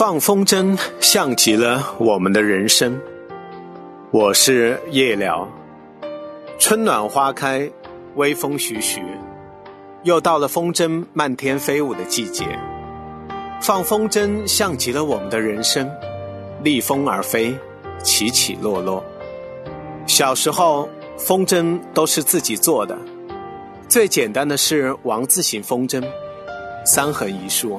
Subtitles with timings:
[0.00, 2.98] 放风筝像极了我们的人生。
[4.10, 5.46] 我是夜聊，
[6.58, 7.70] 春暖花开，
[8.14, 9.02] 微风徐徐，
[10.04, 12.46] 又到了风筝漫天飞舞的季节。
[13.60, 15.86] 放风筝像极了我们的人生，
[16.64, 17.54] 逆风而飞，
[18.02, 19.04] 起起落落。
[20.06, 20.88] 小时候，
[21.18, 22.96] 风筝都是自己做的，
[23.86, 26.02] 最简单的是王字形风筝，
[26.86, 27.78] 三横一竖。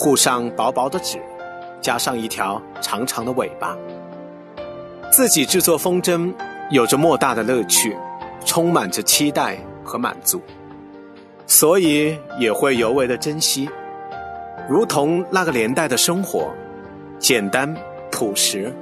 [0.00, 1.18] 糊上薄薄的纸，
[1.80, 3.76] 加上一条长长的尾巴。
[5.10, 6.32] 自己制作风筝
[6.70, 7.96] 有着莫大的乐趣，
[8.44, 10.40] 充满着期待和满足，
[11.48, 13.68] 所以也会尤为的珍惜。
[14.68, 16.48] 如同那个年代的生活，
[17.18, 17.74] 简单
[18.12, 18.72] 朴实，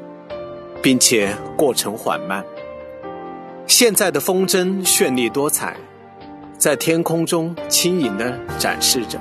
[0.83, 2.45] 并且过程缓慢。
[3.67, 5.75] 现在的风筝绚丽多彩，
[6.59, 9.19] 在天空中轻盈地展示着。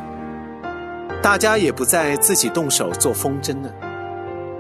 [1.22, 3.72] 大家也不再自己动手做风筝了，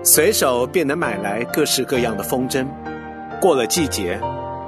[0.03, 2.65] 随手便能买来各式各样的风筝。
[3.39, 4.19] 过了季节，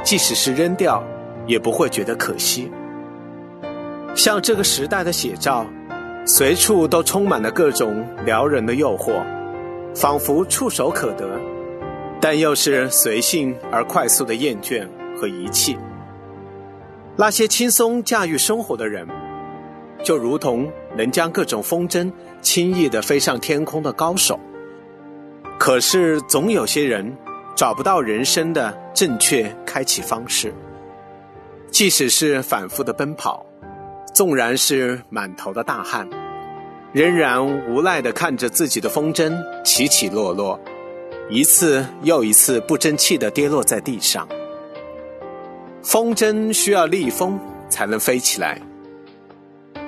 [0.03, 1.03] 即使是扔掉，
[1.47, 2.72] 也不会觉得可惜。
[4.16, 5.66] 像这个时代的写照，
[6.25, 9.23] 随处都充满了各种撩人的诱惑，
[9.95, 11.28] 仿佛触手可得，
[12.22, 14.88] 但又是随性而快速的厌倦
[15.19, 15.78] 和遗弃。
[17.16, 19.08] 那些轻松驾驭生活的人。
[20.03, 24.38] 就如同能将各种风筝轻易地飞上天空的高手，
[25.58, 27.16] 可是总有些人
[27.56, 30.53] 找不到人生的正确开启方式。
[31.70, 33.45] 即使是反复的奔跑，
[34.14, 36.09] 纵然是满头的大汗，
[36.94, 40.59] 仍然无奈地看着自己的风筝起起落落，
[41.30, 44.28] 一次又一次不争气地跌落在地上。
[45.84, 48.59] 风筝需要逆风才能飞起来。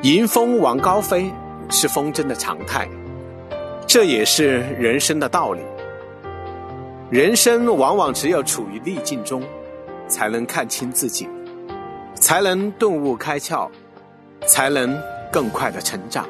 [0.04, 1.30] 迎风往高飞
[1.70, 2.88] 是风筝的常态，
[3.86, 5.60] 这也是人生的道理。
[7.10, 9.44] 人生往往只有处于逆境中，
[10.08, 11.28] 才能看清自己，
[12.16, 13.68] 才能顿悟开窍，
[14.46, 14.98] 才能
[15.30, 16.26] 更快的成长。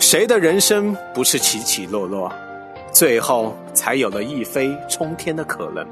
[0.00, 2.32] 谁的人生不是起起落落，
[2.90, 5.86] 最后才有了一飞冲天的可能？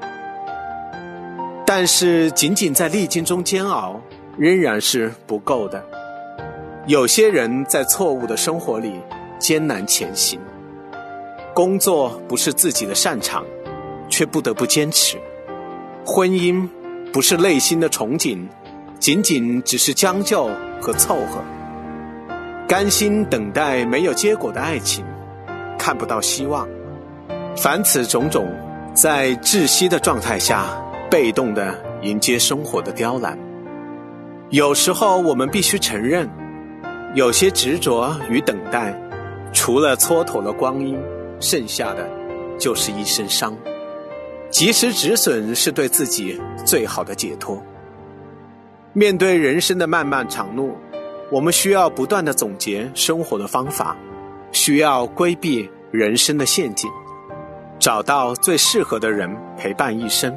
[1.65, 4.01] 但是仅仅在逆境中煎熬，
[4.37, 5.81] 仍然是不够的。
[6.87, 9.01] 有些人在错误的生活里
[9.39, 10.41] 艰难前行，
[11.55, 13.45] 工作不是自己的擅长，
[14.09, 15.19] 却不得不坚持；
[16.07, 16.67] 婚姻
[17.13, 18.49] 不是内心的憧憬，
[18.99, 20.49] 仅仅只是将就
[20.81, 21.43] 和凑合；
[22.67, 25.05] 甘心等待没有结果的爱情，
[25.79, 26.67] 看不到希望。
[27.57, 28.49] 凡此种种，
[28.95, 30.67] 在窒息的状态下，
[31.11, 33.39] 被动的迎接生活的刁难。
[34.49, 36.29] 有时候，我们必须承认。
[37.13, 38.97] 有些执着与等待，
[39.53, 40.97] 除了蹉跎了光阴，
[41.41, 42.09] 剩下的
[42.57, 43.57] 就是一身伤。
[44.49, 47.61] 及时止损是对自己最好的解脱。
[48.93, 50.77] 面对人生的漫漫长路，
[51.33, 53.97] 我们需要不断的总结生活的方法，
[54.53, 56.89] 需要规避人生的陷阱，
[57.81, 60.33] 找到最适合的人陪伴一生，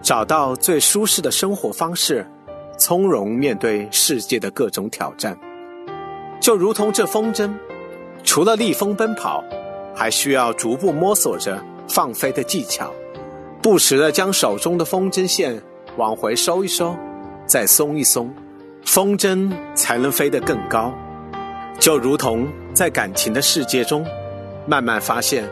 [0.00, 2.26] 找到最舒适的生活方式，
[2.78, 5.38] 从容面对世界的各种挑战。
[6.42, 7.48] 就如同这风筝，
[8.24, 9.44] 除了逆风奔跑，
[9.94, 12.92] 还需要逐步摸索着放飞的技巧，
[13.62, 15.62] 不时的将手中的风筝线
[15.96, 16.96] 往回收一收，
[17.46, 18.34] 再松一松，
[18.84, 20.92] 风筝才能飞得更高。
[21.78, 24.04] 就如同在感情的世界中，
[24.66, 25.48] 慢慢发现，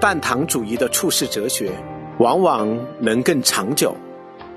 [0.00, 1.70] 半糖主义的处世哲学，
[2.16, 2.66] 往往
[2.98, 3.94] 能更长久，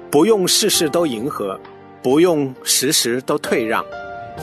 [0.09, 1.59] 不用事事都迎合，
[2.01, 3.83] 不用时时都退让。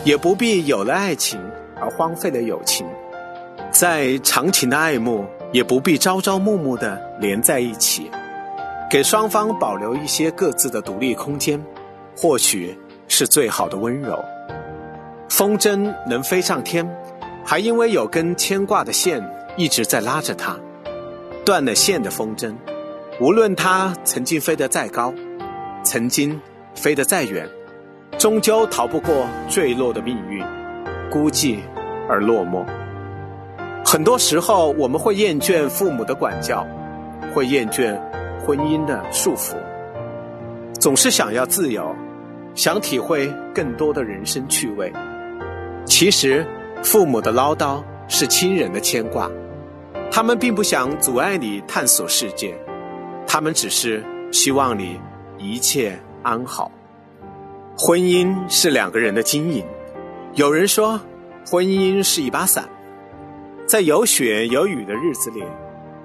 [0.04, 1.40] 也不必有了爱情
[1.80, 2.86] 而荒废了友情，
[3.70, 8.10] 在长情的爱慕，也不必朝朝暮暮的连在一起，
[8.90, 11.62] 给双方保留一些各自的独立空间，
[12.16, 14.18] 或许是最好的温柔。
[15.28, 16.88] 风筝能飞上天，
[17.44, 19.22] 还因为有根牵挂的线
[19.56, 20.56] 一直在拉着它。
[21.44, 22.54] 断了线的风筝，
[23.20, 25.12] 无论它曾经飞得再高，
[25.82, 26.38] 曾经
[26.74, 27.48] 飞得再远。
[28.18, 30.44] 终究逃不过坠落的命运，
[31.10, 31.58] 孤寂
[32.08, 32.64] 而落寞。
[33.84, 36.66] 很多时候，我们会厌倦父母的管教，
[37.34, 37.98] 会厌倦
[38.44, 39.56] 婚姻的束缚，
[40.78, 41.94] 总是想要自由，
[42.54, 44.92] 想体会更多的人生趣味。
[45.86, 46.46] 其实，
[46.82, 49.30] 父母的唠叨是亲人的牵挂，
[50.10, 52.54] 他们并不想阻碍你探索世界，
[53.26, 55.00] 他们只是希望你
[55.38, 56.70] 一切安好。
[57.82, 59.64] 婚姻是两个人的经营。
[60.34, 61.00] 有人说，
[61.46, 62.68] 婚姻是一把伞，
[63.66, 65.42] 在有雪有雨的日子里，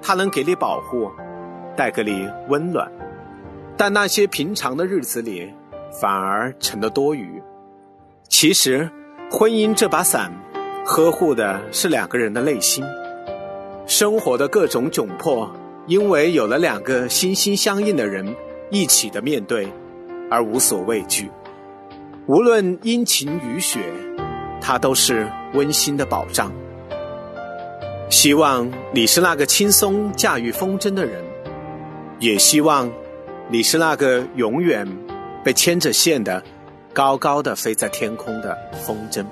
[0.00, 1.10] 它能给你保护，
[1.76, 2.88] 带给你温暖；
[3.76, 5.52] 但那些平常的日子里，
[6.00, 7.42] 反而成了多余。
[8.26, 8.90] 其实，
[9.30, 10.32] 婚姻这把伞，
[10.82, 12.82] 呵护的是两个人的内心。
[13.86, 15.54] 生活的各种窘迫，
[15.86, 18.34] 因为有了两个心心相印的人
[18.70, 19.68] 一起的面对，
[20.30, 21.30] 而无所畏惧。
[22.28, 23.78] 无论阴晴雨雪，
[24.60, 26.50] 它都是温馨的保障。
[28.10, 31.22] 希望你是那个轻松驾驭风筝的人，
[32.18, 32.90] 也希望
[33.48, 34.84] 你是那个永远
[35.44, 36.42] 被牵着线的、
[36.92, 39.24] 高高的飞在天空的风筝。